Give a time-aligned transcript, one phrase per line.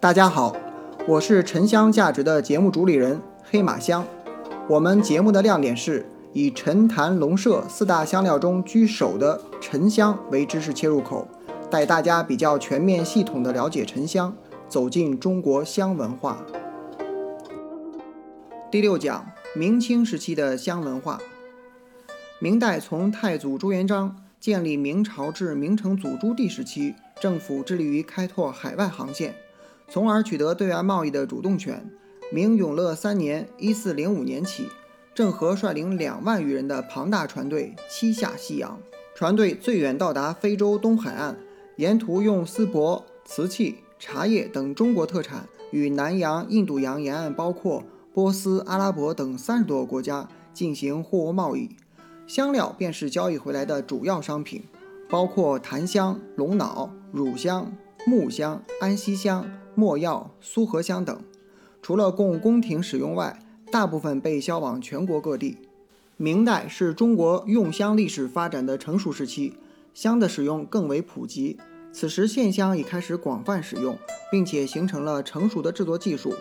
[0.00, 0.56] 大家好，
[1.06, 4.02] 我是沉香价值的节目主理人黑马香。
[4.66, 11.28] 我们节目的亮点是以沉檀龙麝四大香料中居首的沉香为知识切入口，
[11.70, 14.34] 带大家比较全面系统的了解沉香，
[14.70, 16.38] 走进中国香文化。
[18.70, 21.20] 第六讲：明清时期的香文化。
[22.38, 29.34] 明代从太祖朱元璋建立明朝至明成祖朱棣时期，政府致力于开拓海外航线，
[29.90, 31.84] 从而取得对外贸易的主动权。
[32.32, 34.68] 明永乐三年（一四零五年）起，
[35.12, 38.78] 郑和率领两万余人的庞大船队七下西洋，
[39.16, 41.36] 船队最远到达非洲东海岸，
[41.74, 47.82] 沿途用丝帛、瓷器、茶叶等中国特产，与南洋、印度洋沿岸，包括
[48.14, 51.68] 波斯、阿拉伯等三十多个国家进行货物贸易。
[52.28, 54.62] 香料便是交易回来的主要商品，
[55.08, 57.72] 包括檀香、龙脑、乳香、
[58.06, 61.22] 木香、安息香、没药、苏合香等。
[61.82, 63.38] 除了供宫廷使用外，
[63.70, 65.58] 大部分被销往全国各地。
[66.16, 69.54] 明代是中国用香历史发展的成熟时期，
[69.94, 71.58] 香的使用更为普及。
[71.92, 73.98] 此时线香已开始广泛使用，
[74.30, 76.30] 并且形成了成熟的制作技术。《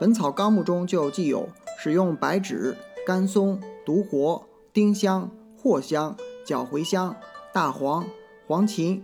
[0.00, 4.44] 本草纲目》中就记有使用白芷、甘松、独活。
[4.72, 5.28] 丁香、
[5.60, 7.16] 藿香、角茴香、
[7.52, 8.06] 大黄、
[8.46, 9.00] 黄芩、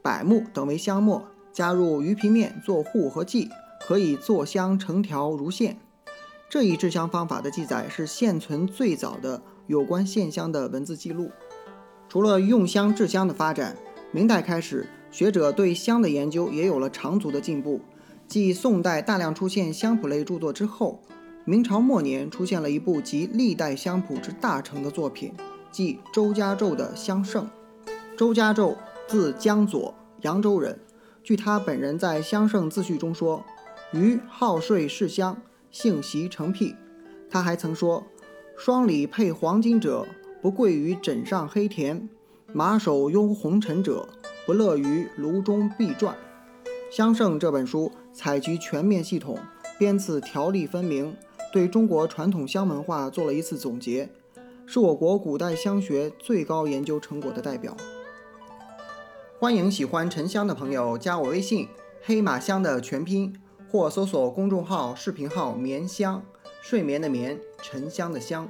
[0.00, 3.50] 柏木等为香末，加入鱼皮面做糊和剂，
[3.86, 5.78] 可以做香成条如线。
[6.48, 11.30] 这一制香方法的记载是现存最早的有关线香的文字记录。
[12.08, 13.76] 除了用香制香的发展，
[14.10, 17.80] 明代开始，学者对香的研究也有了长足的进步。
[18.26, 21.02] 继宋代大量出现香谱类著作之后。
[21.44, 25.34] 明朝末年出现了一部集历代香谱之大成的作品，
[25.72, 27.44] 即周家胄的《香圣》。
[28.16, 28.76] 周家胄
[29.08, 30.78] 字江左，扬州人。
[31.22, 33.44] 据他本人在《香圣》自序中说
[33.94, 36.74] ：“余好睡嗜香，性习成癖。”
[37.30, 38.04] 他还曾说
[38.58, 40.06] ：“双里配黄金者，
[40.40, 42.08] 不贵于枕上黑田；
[42.52, 44.08] 马首拥红尘者，
[44.44, 46.12] 不乐于炉中碧馔。”
[46.94, 49.38] 《香圣》这本书采集全面系统，
[49.78, 51.16] 编次条例分明。
[51.52, 54.08] 对中国传统香文化做了一次总结，
[54.66, 57.76] 是我国古代香学最高研究成果的代表。
[59.42, 61.66] 欢迎喜欢沉香的朋友加我微信
[62.04, 63.34] “黑马香”的全拼，
[63.68, 66.22] 或搜索公众号、视频号“眠香”，
[66.62, 68.46] 睡眠的眠，沉香的香。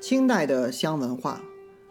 [0.00, 1.40] 清代的香文化，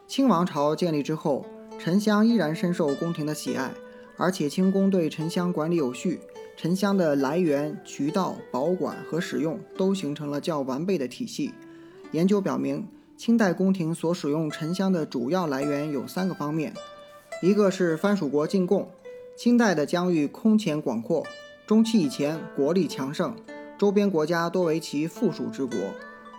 [0.07, 1.45] 清王朝建立之后，
[1.79, 3.71] 沉香依然深受宫廷的喜爱，
[4.17, 6.19] 而且清宫对沉香管理有序。
[6.57, 11.53] 沉香的来源、渠道、保管和使用都形成了较完备的体系。
[12.11, 16.73] 研究表明，清代宫廷所使用沉香的主要来源有三个方面：
[17.41, 18.89] 一个是藩属国进贡。
[19.35, 21.23] 清代的疆域空前广阔，
[21.67, 23.35] 中期以前国力强盛，
[23.77, 25.77] 周边国家多为其附属之国，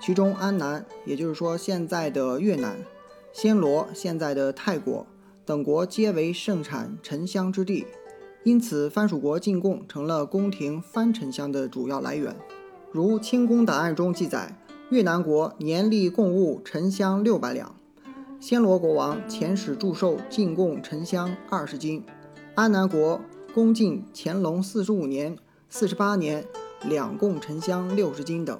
[0.00, 2.76] 其中安南，也就是说现在的越南、
[3.32, 5.06] 暹罗（现在的泰国）
[5.46, 7.86] 等国皆为盛产沉香之地。
[8.42, 12.34] 因此，藩属国进贡成了宫廷藩沉香的主要来源。
[12.90, 14.58] 如清宫档案中记载，
[14.90, 17.76] 越南国年例贡物沉香六百两，
[18.40, 22.04] 暹罗国王遣使祝寿进贡沉香二十斤，
[22.54, 23.20] 安南国
[23.52, 25.36] 恭进乾隆四十五年、
[25.68, 26.44] 四十八年
[26.88, 28.56] 两贡沉香六十斤等，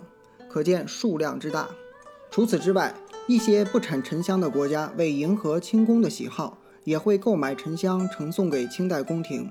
[0.49, 1.69] 可见数量之大。
[2.29, 2.93] 除此之外，
[3.29, 9.49] 一些不产沉香的国家为迎合清宫的喜好，也会购买沉香呈送给清代宫廷。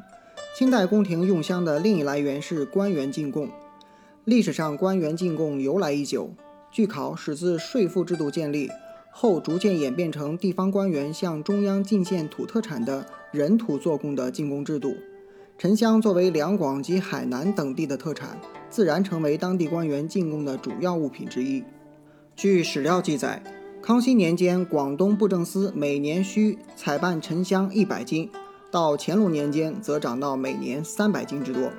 [0.58, 3.48] 清代宫廷用香的另一来源是官员进贡。
[4.26, 6.32] 历史上，官员进贡由来已久。
[6.70, 8.70] 据考，始自税赋制度建立
[9.20, 14.96] 后，逐渐演变成地方官员向中央进献土特产的人土做贡的进贡制度。
[15.58, 18.40] 沉香作为两广及海南等地的特产，
[18.70, 21.64] 自然成为当地官员进贡的主要物品之一。
[22.36, 23.42] 据史料记载，
[23.82, 28.30] 康熙年间，广东布政司每年需采办沉香一百斤。
[28.70, 31.72] 到乾隆年间，则涨到每年三百斤之多。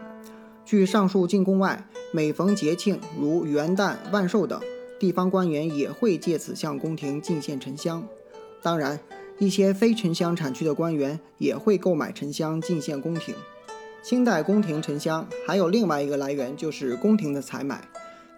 [0.65, 4.61] 据上述进贡外，每逢节庆如元旦、万寿等，
[4.99, 8.07] 地方官员也会借此向宫廷进献沉香。
[8.63, 8.99] 当然，
[9.39, 13.35] 一些非沉香产区的官员也会购买沉香进献宫廷。
[14.03, 17.89] 清代宫廷沉香还有另外一个来源，就是宫廷的采买。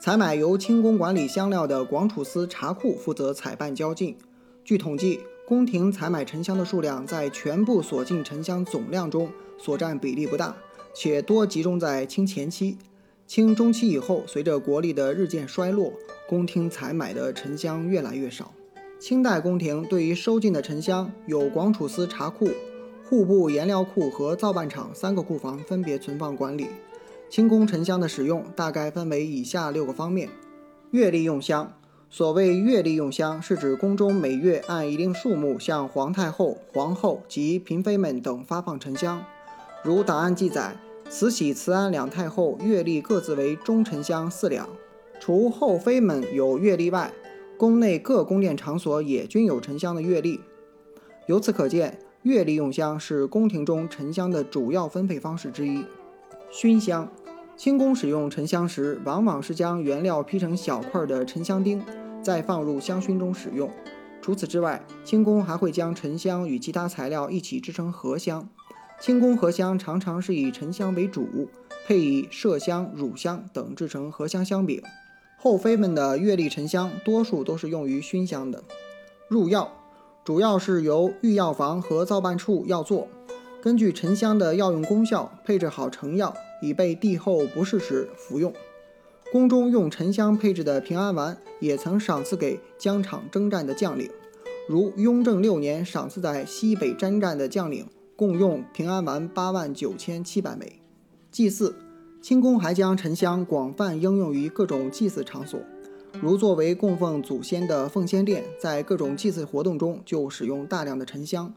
[0.00, 4.16] 采买由清宫管理香料的广储司茶库负责采办交进。
[4.64, 5.20] 据统计。
[5.50, 9.28] 宫廷采买沉香的数量在全部所进沉香总量中
[9.58, 10.54] 所占比例不大，
[10.94, 12.78] 且多集中在清前期。
[13.26, 15.92] 清中期以后，随着国力的日渐衰落，
[16.30, 18.52] 宫廷采买的沉香越来越少。
[19.00, 22.48] 清代宫廷对于收进的沉香，有广储司茶库、
[23.04, 26.68] 户部颜料库和造办厂三个库房分别存放管理。
[27.28, 30.28] 清宫沉香的使用大概分为以下六个方面：
[30.92, 31.72] 月例用香。
[32.08, 39.24] 所谓月例用香，是指宫中每月按一定数目向皇太后、皇后及嫔妃们等发放沉香。
[39.82, 40.76] 如档案记载，
[41.08, 44.68] 慈禧、慈安两太后月例各自为中沉香四两。
[45.20, 47.12] 除后妃们有月历外，
[47.56, 50.40] 宫内各宫殿场所也均有沉香的月历。
[51.26, 55.84] 由此可见，月历用香是宫廷中沉香的主要分配方式之一。
[56.50, 57.08] 熏香，
[57.56, 61.80] 清宫使用沉香时，往往是将原料劈成小块的沉香丁。
[62.22, 63.70] 再放入香薰中使用。
[64.20, 68.46] 除此之外，清宫还会将沉香与其他材料一起制成合香。
[69.00, 71.48] 清宫合香常常是以沉香为主，
[71.86, 74.82] 配以麝香、乳香等制成合香香饼。
[75.42, 78.62] 后妃们的月历沉香多数都是用于熏香的。
[79.26, 79.72] 入药
[80.22, 83.08] 主要是由御药房和造办处药作，
[83.62, 88.52] 根据沉香的药用功效配置好成药，以备帝后不适时服用。
[89.32, 94.10] 宫中用沉香配制的平安丸，也曾赏赐给疆场征战的将领。
[94.68, 100.80] 如雍正六年赏赐在西北征战的将领，共用平安丸八万九千七百枚。
[101.30, 101.74] 祭祀，
[102.22, 105.58] 清宫还将沉香广泛应用于各种祭祀场所，
[106.20, 111.52] 如作为供奉祖先的奉先殿，在各种祭祀活动中就使用大量的沉香。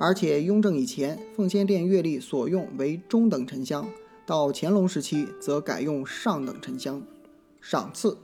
[0.00, 3.86] 而且雍正以前，奉先殿月历所用为中等沉香。
[4.24, 7.02] 到乾隆时期，则改用上等沉香。
[7.60, 8.16] 赏赐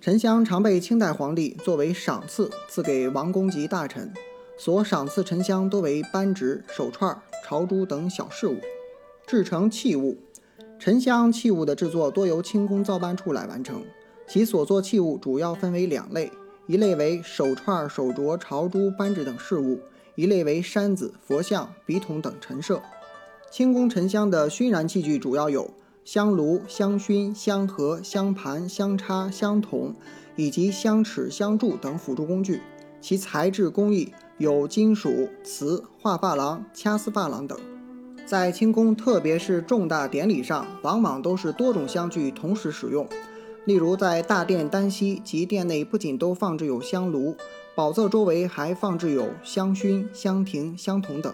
[0.00, 4.12] 沉香常被清代皇帝作为赏赐赐给王公及大臣，
[4.56, 8.56] 所赏赐沉香多为扳指、手串、朝珠等小饰物。
[9.26, 10.18] 制成器物，
[10.84, 13.82] 沉香器物的制作多由清宫造办处来完成，
[14.28, 16.30] 其所作器物主要分为两类：
[16.66, 19.78] 一类为手串、手镯、朝珠、扳指等饰物；
[20.14, 22.82] 一类为山子、佛像、笔筒等陈设。
[23.50, 25.70] 清宫沉香的熏燃器具主要有
[26.04, 29.94] 香炉、香薰、香盒、香盘、香叉、香筒，
[30.36, 32.60] 以及香尺、香柱等辅助工具。
[33.00, 37.58] 其材质工艺有金属、瓷、画珐琅、掐丝珐琅等。
[38.26, 43.06] 在清宫，特别是重大典礼上，往往都是多种香具同时使用。
[43.66, 47.36] 例如，在大殿单膝及殿内，不仅都放置有香炉，
[47.74, 51.32] 宝座周围还放置有香薰、香亭、香筒等。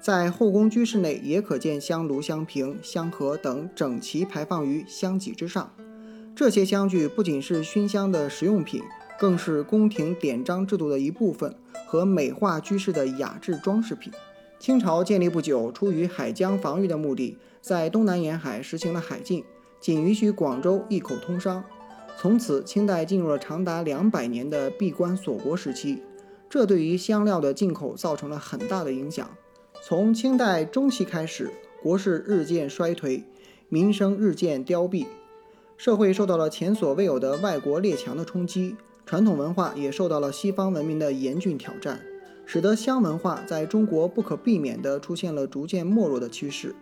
[0.00, 5.72] 在后宫居室内，也可见香炉、香瓶、香盒等整齐排放于香几之上。
[6.34, 8.82] 这些香具不仅是熏香的实用品，
[9.18, 11.54] 更是宫廷典章制度的一部分
[11.86, 14.12] 和美化居室的雅致装饰品。
[14.60, 19.42] 清朝建立不久，出于海疆防御的目的，在东南沿海实行了海禁，
[19.80, 21.64] 仅允许广州一口通商。
[22.18, 26.02] 从此，清代进入了长达两百年的闭关锁国时期，
[26.50, 29.30] 这对于香料的进口造成了很大的影响。
[29.82, 31.50] 从清代中期开始，
[31.82, 33.24] 国势日渐衰退，
[33.70, 35.06] 民生日渐凋敝，
[35.78, 38.76] 社会受到了前所未有的外国列强的冲击，
[39.06, 41.98] 传统文化也受到了西方文明的严峻挑战，
[42.52, 46.74] 使得香文化在中国不可避免地出现了逐渐没落的趋势。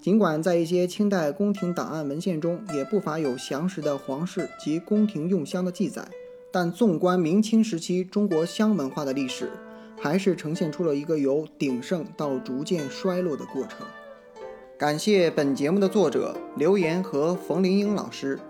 [0.00, 6.02] 尽管在一些清代宫廷档案文献中也不乏有详实的皇室及宫廷用香的记载，
[6.50, 9.50] 但纵观明清时期中国香文化的历史。
[10.00, 13.86] 还是呈现出了一个由鼎盛到逐渐衰落的过程。
[14.78, 18.40] 感谢本节目的作者刘岩和冯玲英老师，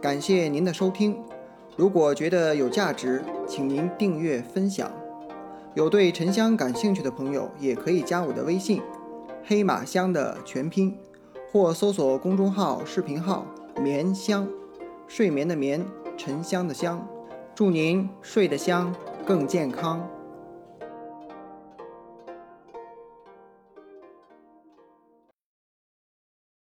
[0.00, 1.16] 感谢您的收听。
[1.76, 4.90] 如果觉得有价值，请您订阅分享。
[5.76, 8.80] 有对沉香感兴趣的朋友，也可以加我的微信
[9.44, 10.96] “黑马香”的全拼，
[11.52, 13.44] 或搜索公众号、视频号
[13.78, 14.48] “眠香”，
[15.06, 15.84] 睡眠的眠，
[16.16, 17.06] 沉香的香。
[17.54, 18.90] 祝您睡得香，
[19.26, 20.08] 更健康。